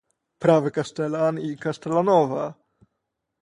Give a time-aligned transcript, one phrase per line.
[0.39, 2.53] "Prawy kasztelan i kasztelanowa!"